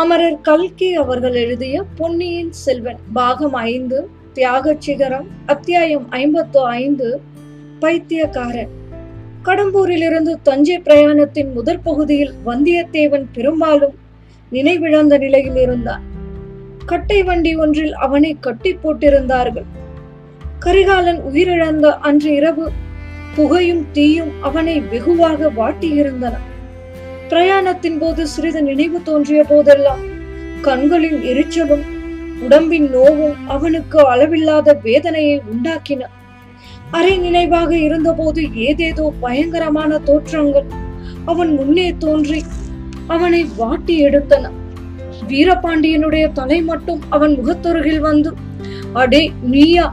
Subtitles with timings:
[0.00, 7.20] அமரர் கல்கி அவர்கள் எழுதிய பொன்னியின் செல்வன் பாகம் ஐந்து தியாக சிகரம் அத்தியாயம் ஐம்பத்து ஐந்து
[7.78, 8.68] பைத்தியக்காரன்.
[9.44, 13.94] கடம்பூரிலிருந்து தஞ்சை பிரயாணத்தின் முதற் பகுதியில் வந்தியத்தேவன் பெரும்பாலும்
[14.52, 16.02] நினைவிழந்த நிலையில் இருந்தான்.
[16.86, 19.68] கட்டை வண்டி ஒன்றில் அவனை கட்டி போட்டிருந்தார்கள்.
[20.58, 22.70] கரிகாலன் உயிரிழந்த அன்று இரவு
[23.34, 26.32] புகையும் தீயும் அவனை வெகுவாக வாட்டியிருந்தன.
[27.30, 30.00] பிரயாணத்தின் போது சிறிது நினைவு தோன்றிய போதெல்லாம்
[30.60, 31.84] கண்களின் எரிச்சலும்
[32.40, 36.02] உடம்பின் நோவும் அவனுக்கு அளவில்லாத வேதனையை உண்டாக்கின.
[36.90, 40.66] அரை நினைவாக இருந்தபோது ஏதேதோ பயங்கரமான தோற்றங்கள்
[41.24, 42.40] அவன் முன்னே தோன்றி
[43.06, 44.44] அவனை வாட்டி எடுத்தன.
[45.28, 48.30] வீரபாண்டியனுடைய தலை மட்டும் அவன் முகத்தொருகில் வந்து
[48.92, 49.88] அடே நீயா?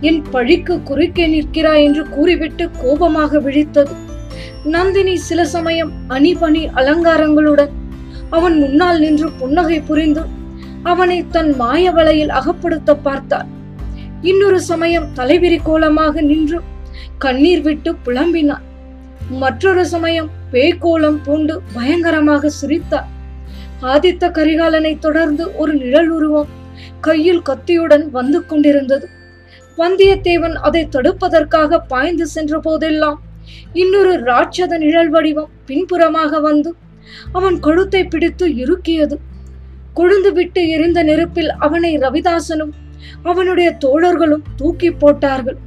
[0.00, 3.94] என் பழிக்கு குறுக்கே நிற்கிறாய் என்று கூறிவிட்டு கோபமாக விழித்தது.
[4.64, 7.68] நந்தினி சில சமயம் அணிபணி அலங்காரங்களுடன்
[8.30, 10.22] அவன் முன்னால் நின்று புன்னகை புரிந்து
[10.82, 13.46] அவனை தன் மாய வலையில் அகப்படுத்த பார்த்தார்
[14.22, 16.60] இன்னொரு சமயம் தலைவிரி கோலமாக நின்று
[17.18, 18.60] கண்ணீர் விட்டு புலம்பினார்
[19.30, 23.08] மற்றொரு சமயம் பேய்கோலம் பூண்டு பயங்கரமாக சிரித்தார்
[23.80, 26.48] ஆதித்த கரிகாலனை தொடர்ந்து ஒரு நிழல் உருவம்
[27.00, 29.08] கையில் கத்தியுடன் வந்து கொண்டிருந்தது.
[29.76, 33.20] வந்தியத்தேவன் அதை தடுப்பதற்காக பாய்ந்து சென்ற போதெல்லாம்
[33.82, 36.70] இன்னொரு ராட்சத நிழல் வடிவம் பின்புறமாக வந்து
[37.38, 39.16] அவன் கழுத்தை பிடித்து இறுக்கியது.
[39.98, 42.72] கொழுந்து விட்டு எரிந்த நெருப்பில் அவனை ரவிதாசனும்
[43.30, 45.58] அவனுடைய தோழர்களும் தூக்கி போட்டார்கள்.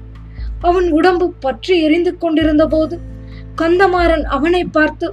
[0.61, 2.95] அவன் உடம்பு பற்றி எரிந்து கொண்டிருந்த போது
[3.61, 5.07] கந்தமாறன் அவனை பார்த்து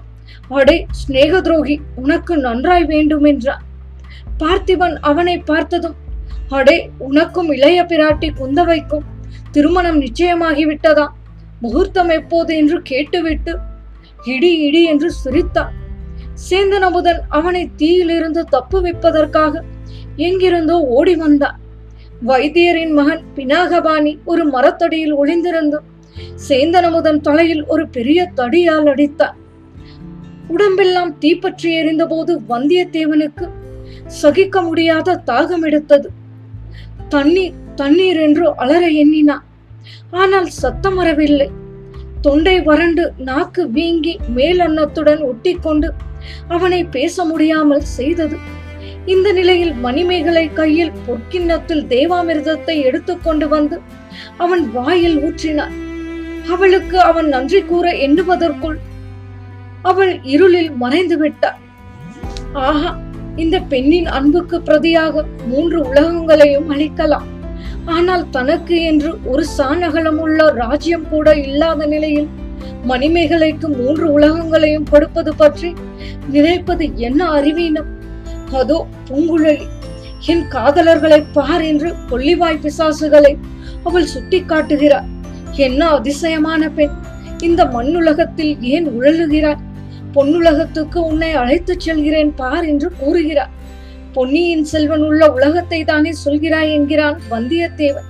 [0.59, 3.63] அடே சிநேக துரோகி உனக்கு நன்றாய் வேண்டும் என்றான்.
[4.41, 5.97] பார்த்திபன் அவனை பார்த்ததும்
[6.59, 9.07] அடே உனக்கும் இளைய பிராட்டி குந்தவைக்கும்
[9.53, 11.07] திருமணம் நிச்சயமாகிவிட்டதா?
[11.63, 13.53] முகூர்த்தம் எப்போது என்று கேட்டுவிட்டு
[14.25, 15.73] இடி இடி என்று சிரித்தான்
[16.49, 19.63] சேந்தன் அமுதன் அவனை தீயிலிருந்து தப்பு வைப்பதற்காக
[20.27, 21.59] எங்கிருந்தோ ஓடி வந்தான்.
[22.27, 25.79] வைத்தியரின் மகன் பினாகபாணி ஒரு மரத்தடியில் ஒளிந்திருந்து
[26.49, 29.37] சேந்தன் அமுதன் தலையில் ஒரு பெரிய தடியால் அடித்தான்.
[30.49, 33.47] உடம்பெல்லாம் தீப்பற்றி எறிந்தபோது வந்தியத்தேவனுக்கு
[34.21, 36.09] சகிக்க முடியாத தாகம் எடுத்தது
[37.09, 39.45] தண்ணீர் தண்ணீர் என்று அலற எண்ணினான்.
[40.21, 41.49] ஆனால் சத்தம் வரவில்லை.
[42.27, 45.89] தொண்டை வறண்டு நாக்கு வீங்கி மேலன்னத்துடன் ஒட்டிக்கொண்டு
[46.49, 48.37] அவனை பேச முடியாமல் செய்தது.
[49.13, 53.77] இந்த நிலையில் மணிமேகலை கையில் பொற்கிண்ணத்தில் தேவாமிர்தத்தை எடுத்துக்கொண்டு வந்து
[54.45, 55.75] அவன் வாயில் ஊற்றினார்
[56.55, 58.79] அவளுக்கு அவன் நன்றி கூற எண்ணுவதற்குள்
[59.91, 61.61] அவள் இருளில் மறைந்து விட்டார்
[62.69, 62.91] ஆஹா
[63.37, 67.29] இந்த பெண்ணின் அன்புக்கு பிரதியாக மூன்று உலகங்களையும் அளிக்கலாம்.
[67.87, 72.29] ஆனால் தனக்கு என்று ஒரு சாணகலம் உள்ள ராஜ்யம் கூட இல்லாத நிலையில்
[72.87, 75.71] மணிமேகலைக்கு மூன்று உலகங்களையும் கொடுப்பது பற்றி
[76.31, 77.91] நினைப்பது என்ன அறிவீனம்?
[78.53, 78.79] அதோ
[79.09, 79.67] பூங்குழலி
[80.27, 83.33] என் காதலர்களை பார் என்று கொல்லிவாய் பிசாசுகளை
[83.85, 85.09] அவள் சுட்டி காட்டுகிறார்
[85.57, 86.95] என்ன அதிசயமான பெண்!
[87.41, 89.63] இந்த மண்ணுலகத்தில் ஏன் உழலுகிறார்
[90.15, 93.53] பொன்னுலகத்துக்கு உன்னை அழைத்துச் செல்கிறேன் பார் என்று கூறுகிறார்
[94.13, 98.09] பொன்னியின் செல்வன் உள்ள உலகத்தை தானே சொல்கிறாய் என்கிறான் வந்தியத்தேவன்.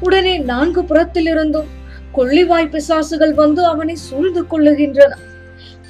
[0.00, 1.68] உடனே நான்கு புறத்திலிருந்தும்
[2.16, 5.12] கொள்ளிவாய் பிசாசுகள் வந்து அவனை சூழ்ந்து கொள்ளுகின்றன.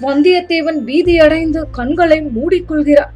[0.03, 3.13] வந்தியத்தேவன் பீதி அடைந்து கண்களை மூடிக்கொள்கிறான்.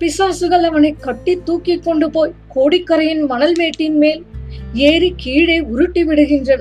[0.00, 4.24] பிசாசுகள் அவனை கட்டி தூக்கி கொண்டு போய் கோடிக்கரையின் மணல் மேட்டின் மேல்
[4.72, 6.60] ஏறி கீழே உருட்டி விடுகின்றன.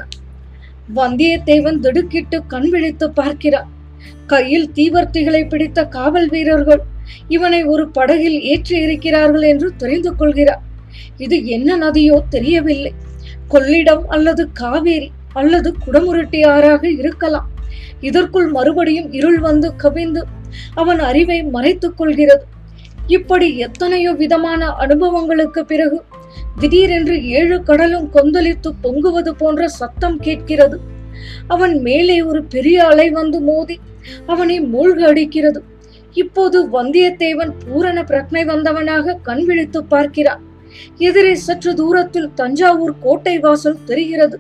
[0.95, 3.72] வந்தியத்தேவன் திடுக்கிட்டு கண் விழித்து பார்க்கிறான்.
[4.28, 6.81] கையில் தீவர்த்திகளை பிடித்த காவல் வீரர்கள்
[7.28, 10.63] இவனை ஒரு படகில் ஏற்றி இருக்கிறார்கள் என்று தெரிந்து கொள்கிறார்.
[11.18, 12.94] இது என்ன நதியோ தெரியவில்லை.
[13.53, 17.47] கொள்ளிடம் அல்லது காவேரி அல்லது குடமுருட்டி ஆறாக இருக்கலாம்.
[18.01, 20.22] இதற்குள் மறுபடியும் இருள் வந்து கவிந்து
[20.75, 22.45] அவன் அறிவை மறைத்துக் கொள்கிறது.
[23.07, 25.97] இப்படி எத்தனையோ விதமான அனுபவங்களுக்கு பிறகு
[26.59, 30.78] திடீரென்று ஏழு கடலும் கொந்தளித்து பொங்குவது போன்ற சத்தம் கேட்கிறது.
[31.47, 33.77] அவன் மேலே ஒரு பெரிய அலை வந்து மோதி
[34.25, 35.59] அவனை மூழ்க அடிக்கிறது
[36.24, 40.44] இப்போது வந்தியத்தேவன் பூரண பிரக்னை வந்தவனாக கண் விழித்து பார்க்கிறான்.
[41.08, 44.38] எதிரே சற்று தூரத்தில் தஞ்சாவூர் கோட்டை வாசல் தெரிகிறது.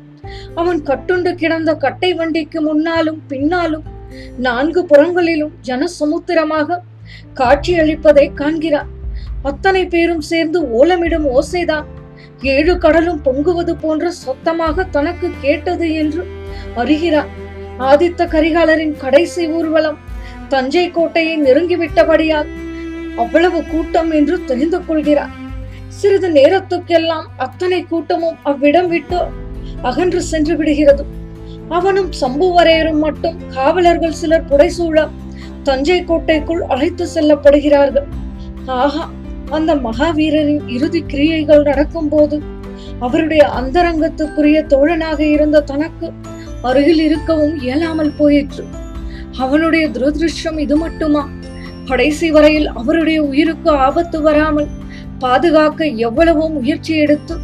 [0.55, 3.85] அவன் கட்டுண்டு கிடந்த கட்டை வண்டிக்கு முன்னாலும் பின்னாலும்
[4.37, 6.79] நான்கு புறங்களிலும் ஜனசமுத்திரமாக
[7.39, 8.89] காட்சியளிப்பதை காண்கிறான்.
[9.41, 11.87] அத்தனை பேரும் சேர்ந்து ஓலமிடும் ஓசைதான்.
[12.53, 16.23] ஏழு கடலும் பொங்குவது போன்ற சத்தமாக தனக்கு கேட்டது என்று
[16.75, 17.31] அறிகிறான்.
[17.79, 19.97] ஆதித்த கரிகாலரின் கடைசி ஊர்வலம்
[20.53, 22.49] தஞ்சை கோட்டையை நெருங்கிவிட்டபடியால்
[23.23, 25.33] அவ்வளவு கூட்டம் என்று தெரிந்து கொள்கிறார்.
[25.99, 29.19] சிறிது நேரத்துக்கெல்லாம் அத்தனை கூட்டமும் அவ்விடம் விட்டு
[29.89, 31.03] அகன்று சென்று விடுகிறது.
[31.77, 34.97] அவனும் சம்புவரையரும் மட்டும் காவலர்கள் சிலர் புடைசூழ
[35.63, 38.07] தஞ்சை கோட்டைக்குள் அழைத்து செல்லப்படுகிறார்கள்.
[38.81, 39.05] ஆஹா
[39.57, 42.37] அந்த மகாவீரரின் இறுதி கிரியைகள் நடக்கும் போது
[43.05, 46.07] அவருடைய அந்தரங்கத்துக்குரிய தோழனாக இருந்த தனக்கு
[46.61, 48.63] அருகில் இருக்கவும் இயலாமல் போயிற்று.
[49.39, 51.29] அவனுடைய துரதிருஷ்டம் இது மட்டுமா?
[51.85, 54.67] கடைசி வரையில் அவருடைய உயிருக்கு ஆபத்து வராமல்
[55.19, 57.35] பாதுகாக்க எவ்வளவோ முயற்சி எடுத்து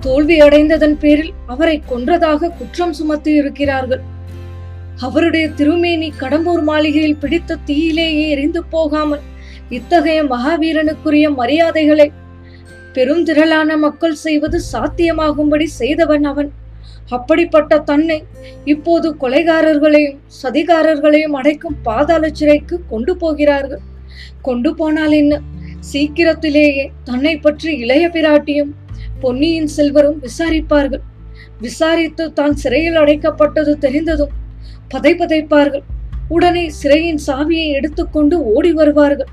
[0.00, 4.02] தோல்வி அடைந்ததன் பேரில் அவரை கொன்றதாக குற்றம் சுமத்தி இருக்கிறார்கள்
[5.00, 9.22] அவருடைய திருமேனி கடம்பூர் மாளிகையில் பிடித்த தீயிலேயே எரிந்து போகாமல்
[9.68, 12.12] இத்தகைய மகாவீரனுக்குரிய மரியாதைகளை
[12.94, 16.50] பெருந்திரளான மக்கள் செய்வது சாத்தியமாகும்படி செய்தவன் அவன்.
[17.16, 18.18] அப்படிப்பட்ட தன்னை
[18.64, 23.82] இப்போது கொலைகாரர்களையும் சதிகாரர்களையும் அடைக்கும் பாதாள சிறைக்கு கொண்டு போகிறார்கள்.
[24.42, 25.34] கொண்டு போனால் என்ன?
[25.92, 28.72] சீக்கிரத்திலேயே தன்னை பற்றி இளைய பிராட்டியும்
[29.20, 31.02] பொன்னியின் செல்வரும் விசாரிப்பார்கள்.
[31.60, 34.32] விசாரித்து தான் சிறையில் அடைக்கப்பட்டது தெரிந்ததும்
[34.88, 35.84] பதை பதைப்பார்கள்.
[36.28, 39.30] உடனே சிறையின் சாவியை எடுத்துக்கொண்டு ஓடி வருவார்கள்.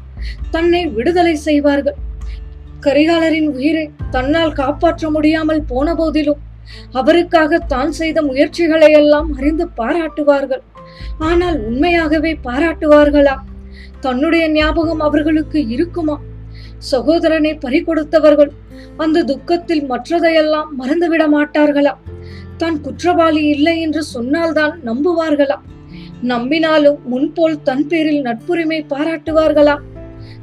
[0.51, 1.97] தன்னை விடுதலை செய்வார்கள்.
[2.79, 6.43] கரிகாலரின் உயிரை தன்னால் காப்பாற்ற முடியாமல் போன போதிலும்
[6.91, 10.63] அவருக்காக தான் செய்த முயற்சிகளை எல்லாம் அறிந்து பாராட்டுவார்கள்.
[11.17, 13.35] ஆனால் உண்மையாகவே பாராட்டுவார்களா?
[13.99, 16.19] தன்னுடைய ஞாபகம் அவர்களுக்கு இருக்குமா?
[16.77, 18.51] சகோதரனை பறிகொடுத்தவர்கள்
[18.97, 21.93] அந்த துக்கத்தில் மற்றதையெல்லாம் மறந்துவிட மாட்டார்களா?
[22.57, 25.57] தான் குற்றவாளி இல்லை என்று சொன்னால்தான் நம்புவார்களா?
[26.23, 29.75] நம்பினாலும் முன்போல் தன் பேரில் நட்புரிமை பாராட்டுவார்களா?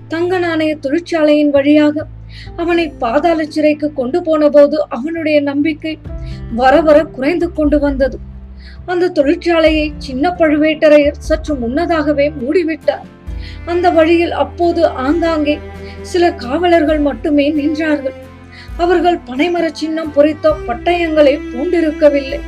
[0.08, 2.06] தங்க நாணய தொழிற்சாலையின் வழியாக
[2.56, 5.94] அவனை பாதாள சிறைக்கு கொண்டு போன போது அவனுடைய நம்பிக்கை
[6.60, 8.18] வர வர குறைந்து கொண்டு வந்தது.
[8.92, 13.06] அந்த தொழிற்சாலையை சின்ன பழுவேட்டரையர் சற்று முன்னதாகவே மூடிவிட்டார்.
[13.66, 15.56] அந்த வழியில் அப்போது ஆங்காங்கே
[16.12, 18.16] சில காவலர்கள் மட்டுமே நின்றார்கள்.
[18.84, 22.40] அவர்கள் பனைமர சின்னம் பொறித்த பட்டயங்களை பூண்டிருக்கவில்லை.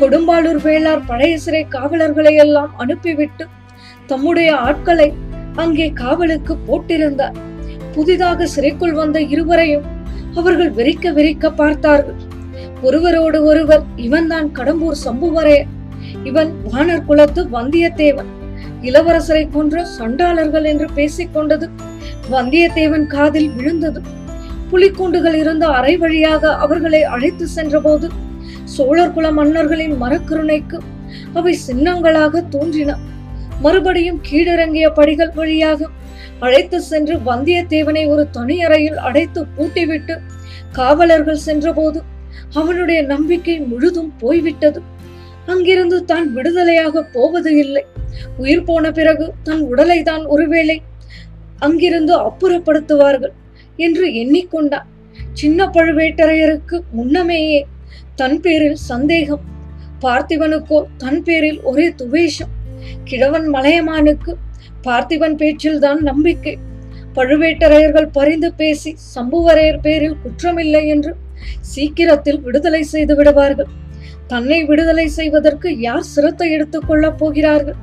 [0.00, 3.46] கொடும்பாளூர் வேளார் பழைய சிறை காவலர்களை எல்லாம் அனுப்பிவிட்டு
[4.06, 5.08] தம்முடைய ஆட்களை
[5.56, 7.36] அங்கே காவலுக்கு போட்டிருந்தார்.
[7.94, 9.86] புதிதாக சிறைக்குள் வந்த இருவரையும்
[10.34, 12.18] அவர்கள் வெறிக்க வெறிக்க பார்த்தார்கள்.
[12.82, 15.62] ஒருவரோடு ஒருவர் இவன்தான் கடம்பூர் சம்புவரைய
[16.28, 18.30] இவன் வானர் குலத்து வந்தியத்தேவன்.
[18.82, 21.66] இளவரசரை கொன்ற சண்டாளர்கள் என்று பேசிக் கொண்டது
[22.30, 24.00] வந்தியத்தேவன் காதில் விழுந்தது.
[24.70, 28.08] புலிக்குண்டுகள் இருந்த அறை வழியாக அவர்களை அழைத்து சென்றபோது
[28.74, 30.78] சோழர் குல மன்னர்களின் மரக்கருணைக்கு
[31.38, 32.90] அவை சின்னங்களாக தோன்றின.
[33.64, 35.88] மறுபடியும் கீழிறங்கிய படிகள் வழியாக
[36.44, 40.14] அழைத்து சென்று வந்தியத்தேவனை ஒரு தனி அறையில் அடைத்து பூட்டிவிட்டு
[40.72, 42.00] காவலர்கள் சென்றபோது
[42.54, 44.80] அவனுடைய நம்பிக்கை முழுதும் போய்விட்டது.
[45.46, 47.84] அங்கிருந்து தான் விடுதலையாக போவது இல்லை.
[48.36, 50.76] உயிர் போன பிறகு தன் உடலை தான் ஒருவேளை
[51.58, 53.34] அங்கிருந்து அப்புறப்படுத்துவார்கள்
[53.78, 54.88] என்று எண்ணிக்கொண்டான்.
[55.32, 57.60] சின்ன பழுவேட்டரையருக்கு முன்னமேயே
[58.14, 59.44] தன் பேரில் சந்தேகம்
[60.02, 62.52] பார்த்திவனுக்கோ தன் பேரில் ஒரே துவேஷம்.
[63.04, 64.34] கிழவன் மலையமானுக்கு
[64.84, 66.58] பார்த்திபன் பேச்சில்தான் நம்பிக்கை.
[67.14, 71.14] பழுவேட்டரையர்கள் பரிந்து பேசி சம்புவரையர் பேரில் குற்றமில்லை என்று
[71.60, 73.66] சீக்கிரத்தில் விடுதலை செய்து விடுவார்கள்.
[74.26, 77.74] தன்னை விடுதலை செய்வதற்கு யார் சிரத்தை எடுத்துக் கொள்ளப் போகிறார்கள்?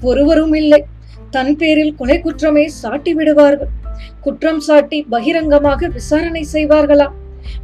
[0.00, 0.84] ஒருவரும் இல்லை.
[1.30, 3.68] தன் பேரில் கொலை குற்றமே சாட்டி விடுவார்கள்.
[4.20, 7.08] குற்றம் சாட்டி பகிரங்கமாக விசாரணை செய்வார்களா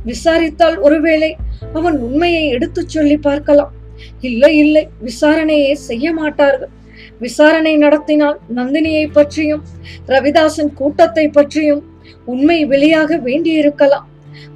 [0.05, 1.37] விசாரித்தால் ஒருவேளை
[1.73, 3.73] அவன் உண்மையை எடுத்துச் சொல்லி பார்க்கலாம்.
[4.21, 6.73] இல்லை இல்லை விசாரணையே செய்ய மாட்டார்கள்.
[7.21, 9.63] விசாரணை நடத்தினால் நந்தினியை பற்றியும்
[10.09, 11.83] ரவிதாசன் கூட்டத்தை பற்றியும்
[12.25, 14.07] உண்மை வெளியாக வேண்டியிருக்கலாம்.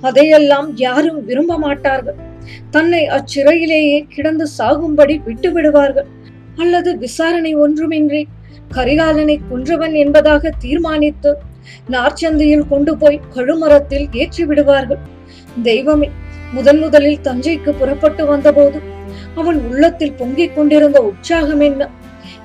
[0.03, 2.19] அதையெல்லாம் யாரும் விரும்ப மாட்டார்கள்.
[2.71, 6.09] தன்னை அச்சிறையிலேயே கிடந்து சாகும்படி விட்டு விடுவார்கள்
[6.59, 8.23] அல்லது விசாரணை ஒன்றுமின்றி
[8.77, 11.31] கரிகாலனை கொன்றவன் என்பதாக தீர்மானித்து
[11.89, 15.03] நார்ச்சந்தியில் கொண்டு போய் கழுமரத்தில் ஏற்றி விடுவார்கள்
[15.63, 16.09] தெய்வமே
[16.53, 18.79] முதன் முதலில் தஞ்சைக்கு புறப்பட்டு வந்தபோது
[19.35, 21.89] அவன் உள்ளத்தில் பொங்கிக் கொண்டிருந்த உற்சாகம் என்ன?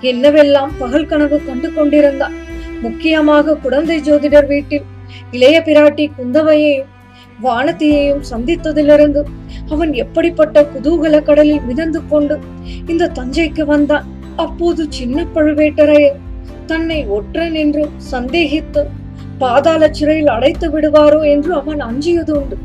[0.01, 2.35] என்னவெல்லாம் பகல் கனவு கண்டு கொண்டிருந்தான்?
[2.81, 4.85] முக்கியமாக குழந்தை ஜோதிடர் வீட்டில்
[5.31, 6.91] இளைய பிராட்டி குந்தவையையும்
[7.41, 9.21] வானத்தியையும் சந்தித்ததிலிருந்து
[9.69, 12.39] அவன் எப்படிப்பட்ட குதூகல கடலில் மிதந்து கொண்டு
[12.85, 14.05] இந்த தஞ்சைக்கு வந்தான்.
[14.35, 16.21] அப்போது சின்ன பழுவேட்டரையர்
[16.65, 18.83] தன்னை ஒற்றன் என்று சந்தேகித்து
[19.37, 22.57] பாதாள சிறையில் அடைத்து விடுவாரோ என்று அவன் அஞ்சியது உண்டு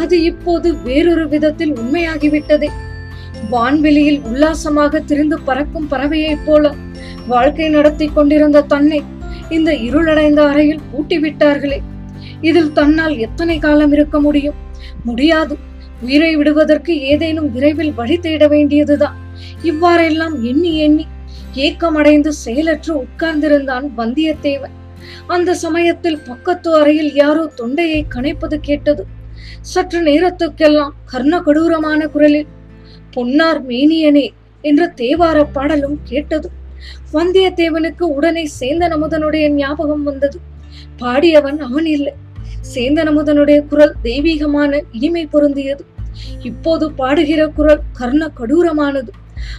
[0.00, 2.68] அது இப்போது வேறொரு விதத்தில் உண்மையாகிவிட்டதே.
[3.50, 6.74] வான்வெளியில் உல்லாசமாக திரிந்து பறக்கும் பறவையைப் போல
[7.26, 9.02] வாழ்க்கை நடத்தி கொண்டிருந்த தன்னை
[9.48, 11.78] இந்த இருளடைந்த அறையில் பூட்டிவிட்டார்களே
[12.40, 14.54] இதில் தன்னால் எத்தனை காலம் இருக்க முடியும்?
[15.04, 15.56] முடியாது.
[16.00, 19.16] உயிரை விடுவதற்கு ஏதேனும் விரைவில் வழி தேட வேண்டியதுதான்.
[19.62, 21.06] இவ்வாறெல்லாம் எண்ணி எண்ணி
[21.54, 24.74] ஏக்கமடைந்து செயலற்று உட்கார்ந்திருந்தான் வந்தியத்தேவன்.
[25.26, 29.06] அந்த சமயத்தில் பக்கத்து அறையில் யாரோ தொண்டையை கனைப்பது கேட்டது.
[29.60, 32.46] சற்று நேரத்துக்கெல்லாம் கர்ண கடூரமான குரலில்
[33.16, 34.26] பொன்னார் மேனியனே
[34.62, 36.48] என்ற தேவார பாடலும் கேட்டது.
[37.12, 40.38] வந்தியத்தேவனுக்கு உடனே சேந்தன் அமுதனுடைய ஞாபகம் வந்தது.
[41.02, 42.14] பாடியவன் அவன் இல்லை.
[42.74, 45.84] சேந்தன் அமுதனுடைய குரல் தெய்வீகமான இனிமை பொருந்தியது.
[46.42, 49.10] இப்போது பாடுகிற குரல் கர்ண கடூரமானது.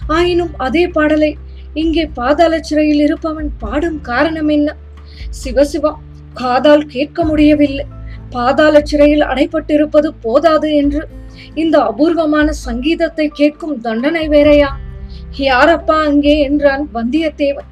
[0.06, 1.30] ஆயினும் அதே பாடலை
[1.74, 4.68] இங்கே பாதாள சிறையில் இருப்பவன் பாடும் காரணம் என்ன?
[5.42, 5.92] சிவசிவா
[6.34, 7.86] காதால் கேட்க முடியவில்லை.
[8.30, 11.02] பாதாள சிறையில் அடைப்பட்டிருப்பது போதாது என்று
[11.54, 14.78] இந்த அபூர்வமான சங்கீதத்தை கேட்கும் தண்டனை வேறையா?
[15.38, 17.68] யாரப்பா அங்கே என்றான் வந்தியத்தேவன்.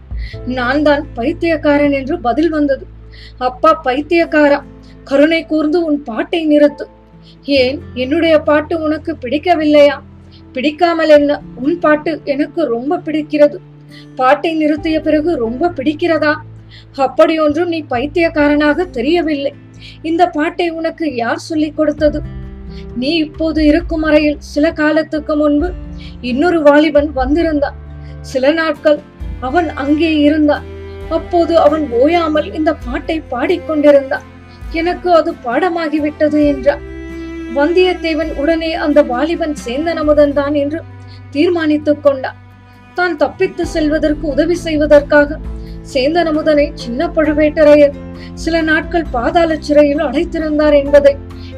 [0.46, 2.86] நான் தான் பைத்தியக்காரன் என்று பதில் வந்தது.
[3.38, 4.64] அப்பா பைத்தியக்காரா?
[5.04, 6.84] கருணை கூர்ந்து உன் பாட்டை நிறுத்து.
[7.44, 7.82] ஏன்?
[7.94, 9.96] என்னுடைய பாட்டு உனக்கு பிடிக்கவில்லையா?
[10.52, 11.40] பிடிக்காமல் என்ன?
[11.54, 13.56] உன் பாட்டு எனக்கு ரொம்ப பிடிக்கிறது.
[14.14, 16.34] பாட்டை நிறுத்திய பிறகு ரொம்ப பிடிக்கிறதா?
[16.96, 19.52] அப்படி ஒன்றும் நீ பைத்தியக்காரனாக தெரியவில்லை.
[20.02, 22.22] இந்த பாட்டை உனக்கு யார் சொல்லிக் கொடுத்தது?
[23.00, 25.68] நீ இப்போது இருக்கும் அறையில் சில காலத்துக்கு முன்பு
[26.20, 27.76] இன்னொரு வாலிபன் வந்திருந்தான்.
[28.32, 28.98] சில நாட்கள்
[29.40, 30.64] அவன் அங்கே இருந்தான்.
[31.08, 34.24] அப்போது அவன் ஓயாமல் இந்த பாட்டை பாடிக்கொண்டிருந்தான்.
[34.72, 36.84] எனக்கு அது பாடமாகிவிட்டது என்றான்
[37.54, 40.80] வந்தியத்தேவன் உடனே அந்த வாலிபன் சேந்தன் அமுதன் தான் என்று
[41.30, 42.40] தீர்மானித்துக் கொண்டான்.
[42.94, 45.38] தான் தப்பித்து செல்வதற்கு உதவி செய்வதற்காக
[45.92, 47.96] சேந்தன் அமுதனை சின்ன பழுவேட்டரையர்
[48.34, 51.12] சில நாட்கள் பாதாள சிறையில் அடைத்திருந்தார் என்பதை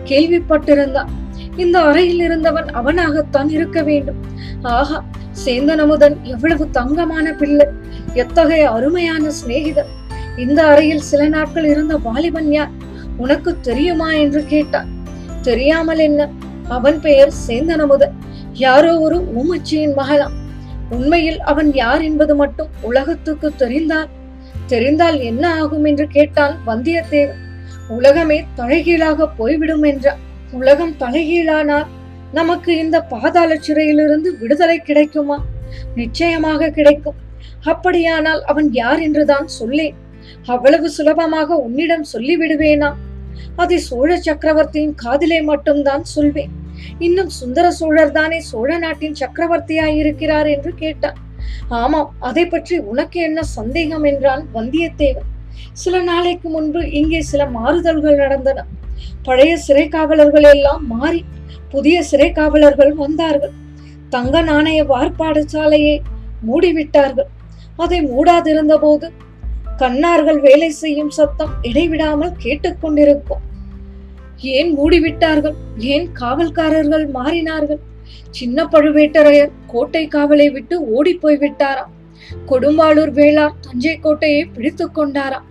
[0.08, 1.10] கேள்விப்பட்டிருந்தான்.
[1.56, 4.18] இந்த அறையில் இருந்தவன் அவனாகத்தான் இருக்க வேண்டும்.
[4.62, 5.04] ஆஹா
[5.44, 7.66] சேந்தன் அமுதன் எவ்வளவு தங்கமான பிள்ளை.
[8.14, 9.90] எத்தகைய அருமையான சிநேகிதன்.
[10.36, 12.70] இந்த அறையில் சில நாட்கள் இருந்த வாலிபன் யார்?
[13.16, 14.88] உனக்கு தெரியுமா என்று கேட்டான்.
[15.42, 16.28] தெரியாமல் என்ன?
[16.68, 18.14] அவன் பெயர் சேந்தன் அமுதன்
[18.52, 20.36] யாரோ ஒரு ஊமச்சியின் மகளாம்.
[20.90, 24.08] உண்மையில் அவன் யார் என்பது மட்டும் உலகத்துக்கு தெரிந்தால்
[24.66, 27.46] தெரிந்தால் என்ன ஆகும் என்று கேட்டான் வந்தியத்தேவன்.
[27.88, 30.18] உலகமே தலைகீழாக போய்விடும் என்றான்
[30.52, 31.86] உலகம் தலைகீழானால்
[32.32, 35.44] நமக்கு இந்த பாதாள சிறையிலிருந்து விடுதலை கிடைக்குமா?
[35.94, 37.16] நிச்சயமாக கிடைக்கும்.
[37.64, 39.96] அப்படியானால் அவன் யார் என்றுதான் சொல்லேன்.
[40.46, 42.90] அவ்வளவு சுலபமாக உன்னிடம் சொல்லிவிடுவேனா?
[43.56, 46.52] அதை சோழ சக்கரவர்த்தியின் காதிலே மட்டும்தான் சொல்வேன்.
[46.98, 51.18] இன்னும் சுந்தர சோழர் தானே சோழ நாட்டின் சக்கரவர்த்தியாய் இருக்கிறார் என்று கேட்டான்.
[51.68, 55.28] ஆமாம் அதை பற்றி உனக்கு என்ன சந்தேகம் என்றான் வந்தியத்தேவன்.
[55.72, 58.64] சில நாளைக்கு முன்பு இங்கே சில மாறுதல்கள் நடந்தன.
[59.22, 61.24] பழைய சிறை காவலர்கள் எல்லாம் மாறி
[61.70, 63.54] புதிய சிறை காவலர்கள் வந்தார்கள்.
[64.10, 66.02] தங்க நாணய வார்ப்பாடு சாலையை
[66.46, 67.28] மூடிவிட்டார்கள்.
[67.76, 69.12] அதை மூடாதிருந்த போது
[69.78, 73.42] கண்ணார்கள் வேலை செய்யும் சத்தம் இடைவிடாமல் கேட்டுக்கொண்டிருக்கும்.
[74.40, 75.56] ஏன் மூடிவிட்டார்கள்?
[75.76, 77.80] ஏன் காவல்காரர்கள் மாறினார்கள்?
[78.30, 81.92] சின்ன பழுவேட்டரையர் கோட்டை காவலை விட்டு ஓடி போய் விட்டாராம்
[82.46, 85.46] கொடும்பாளூர் வேளார் தஞ்சை கோட்டையை பிடித்துக் கொண்டாராம்.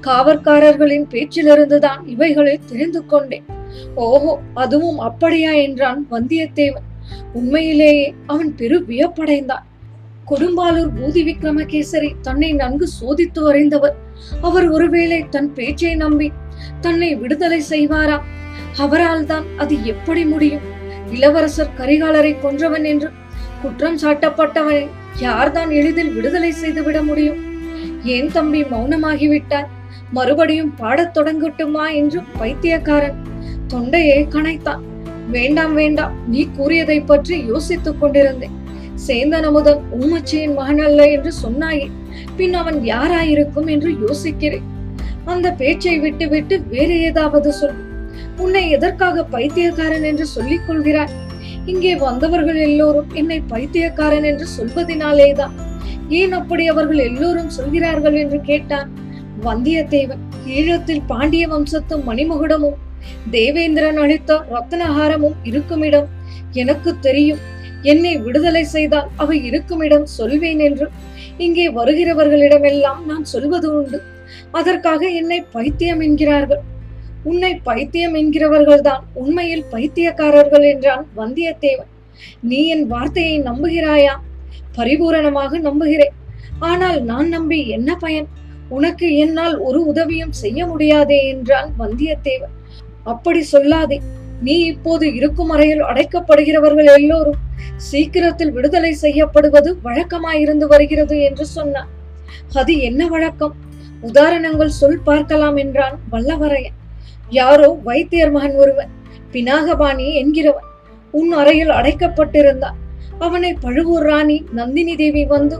[0.00, 3.46] காவற்காரர்களின் பேச்சிலிருந்துதான் இவைகளை தெரிந்து கொண்டேன்.
[3.94, 6.86] ஓஹோ அதுவும் அப்படியா என்றான் வந்தியத்தேவன்.
[7.32, 9.66] உண்மையிலேயே அவன் பெரு வியப்படைந்தான்.
[10.30, 13.96] கொடும்பாலூர் பூதி விக்ரமகேசரி தன்னை நன்கு சோதித்து வரைந்தவர்
[14.40, 16.28] அவர் ஒருவேளை தன் பேச்சை நம்பி
[16.80, 18.16] தன்னை விடுதலை செய்வாரா?
[18.78, 20.64] அவரால் தான் அது எப்படி முடியும்?
[21.10, 23.08] இளவரசர் கரிகாலரை கொன்றவன் என்று
[23.62, 24.84] குற்றம் சாட்டப்பட்டவனை
[25.20, 27.40] யார்தான் எளிதில் விடுதலை செய்துவிட முடியும்?
[28.04, 29.68] ஏன் தம்பி மௌனமாகிவிட்டார்
[30.12, 33.16] மறுபடியும் பாடத் தொடங்கட்டுமா என்று பைத்தியக்காரன்
[33.66, 34.82] தொண்டையை கனைத்தான்
[35.30, 38.54] வேண்டாம் வேண்டாம் நீ கூறியதை பற்றி யோசித்துக் கொண்டிருந்தேன்.
[39.06, 41.90] சேந்தன் அமுதன் ஊமச்சியின் மகன் அல்ல என்று சொன்னாயே
[42.36, 44.66] பின் அவன் யாராயிருக்கும் என்று யோசிக்கிறேன்.
[45.24, 47.78] அந்த பேச்சை விட்டு விட்டு வேறு ஏதாவது சொல்
[48.36, 51.14] உன்னை எதற்காக பைத்தியக்காரன் என்று சொல்லிக் கொள்கிறாய்?
[51.66, 55.54] இங்கே வந்தவர்கள் எல்லோரும் என்னை பைத்தியக்காரன் என்று சொல்வதினாலேதான்.
[56.08, 58.90] ஏன் அப்படி அவர்கள் எல்லோரும் சொல்கிறார்கள் என்று கேட்டான்.
[59.44, 60.22] வந்தியத்தேவன்
[60.58, 62.78] ஈழத்தில் பாண்டிய வம்சத்து மணிமகுடமும்
[63.30, 66.08] தேவேந்திரன் அளித்த ரத்னஹாரமும் இருக்குமிடம்.
[66.52, 67.42] எனக்கு தெரியும்
[67.82, 70.88] என்னை விடுதலை செய்தால் அவை இருக்குமிடம் சொல்வேன் என்று.
[71.36, 73.98] இங்கே வருகிறவர்களிடமெல்லாம் நான் சொல்வது உண்டு.
[74.50, 76.62] அதற்காக என்னை பைத்தியம் என்கிறார்கள்.
[77.30, 81.90] உன்னை பைத்தியம் என்கிறவர்கள்தான் உண்மையில் பைத்தியக்காரர்கள் என்றான் வந்தியத்தேவன்.
[82.50, 84.14] நீ என் வார்த்தையை நம்புகிறாயா?
[84.76, 86.14] பரிபூரணமாக நம்புகிறேன்.
[86.68, 88.28] ஆனால் நான் நம்பி என்ன பயன்?
[88.68, 92.54] உனக்கு என்னால் ஒரு உதவியும் செய்ய முடியாதே என்றான் வந்தியத்தேவன்.
[93.04, 93.98] அப்படி சொல்லாதே.
[94.42, 97.42] நீ இப்போது இருக்கும் அறையில் அடைக்கப்படுகிறவர்கள் எல்லோரும்
[97.90, 101.92] சீக்கிரத்தில் விடுதலை செய்யப்படுவது வழக்கமாயிருந்து வருகிறது என்று சொன்னான்.
[102.52, 103.54] அது என்ன வழக்கம்?
[104.00, 106.75] உதாரணங்கள் சொல் பார்க்கலாம் என்றான் வல்லவரையன்.
[107.30, 108.90] யாரோ வைத்தியர் மகன் ஒருவன்
[109.32, 110.68] பினாகபாணி என்கிறவன்.
[111.10, 112.76] உன் அறையில் அடைக்கப்பட்டிருந்தான்.
[113.18, 115.56] அவனை பழுவூர் ராணி நந்தினி தேவி வந்து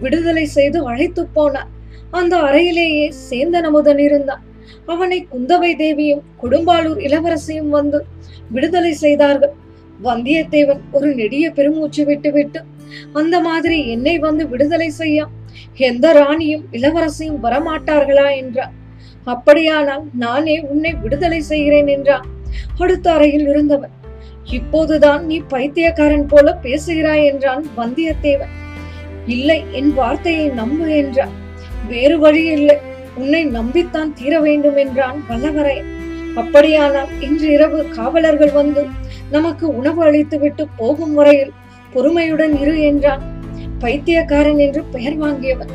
[0.00, 1.70] விடுதலை செய்து அழைத்து போனார்
[2.10, 4.42] அந்த அறையிலேயே சேந்தன் அமுதன் இருந்தான்.
[4.86, 8.04] அவனை குந்தவை தேவியும் கொடும்பாளூர் இளவரசியும் வந்து
[8.50, 9.54] விடுதலை செய்தார்கள்.
[10.04, 12.60] வந்தியத்தேவன் ஒரு நெடிய பெருமூச்சு விட்டுவிட்டு
[13.12, 15.26] அந்த மாதிரி என்னை வந்து விடுதலை செய்ய
[15.76, 18.36] எந்த ராணியும் இளவரசியும் வரமாட்டார்களா?
[18.36, 18.80] என்றார்
[19.24, 22.26] அப்படியானால் நானே உன்னை விடுதலை செய்கிறேன் என்றான்.
[22.78, 23.90] அடுத்த அறையில் இருந்தவன்
[24.44, 28.54] இப்போதுதான் நீ பைத்தியக்காரன் போல பேசுகிறாய் என்றான் வந்தியத்தேவன்.
[29.26, 31.34] இல்லை என் வார்த்தையை நம்பு என்றான்.
[31.88, 32.76] வேறு வழி இல்லை
[33.14, 35.90] உன்னை நம்பித்தான் தீர வேண்டும் என்றான் வல்லவரையன்.
[36.34, 38.86] அப்படியானால் இன்று இரவு காவலர்கள் வந்து
[39.30, 41.52] நமக்கு உணவு அளித்துவிட்டு போகும் வரையில்
[41.94, 43.22] பொறுமையுடன் இரு என்றான்.
[43.78, 45.72] பைத்தியக்காரன் என்று பெயர் வாங்கியவன்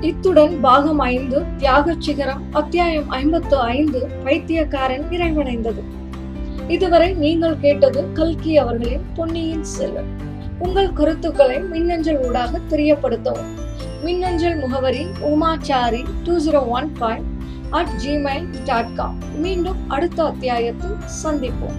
[0.00, 5.82] இத்துடன் பாகம் ஐந்து தியாக சிகரம் அத்தியாயம் ஐம்பத்து ஐந்து பைத்தியக்காரன் நிறைவடைந்தது
[6.68, 10.08] இதுவரை நீங்கள் கேட்டது கல்கி அவர்களின் பொன்னியின் செல்வன்.
[10.58, 13.52] உங்கள் கருத்துக்களை மின்னஞ்சல் ஊடாக தெரியப்படுத்தவும்.
[14.02, 17.22] மின்னஞ்சல் முகவரி Umachari two zero one five
[17.70, 21.78] at Gmail dot com மீண்டும் அடுத்த அத்தியாயத்தில் சந்திப்போம்.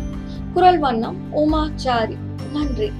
[0.53, 2.17] குரல் வண்ணம் உமாச்சாரி.
[2.53, 2.91] நன்றி.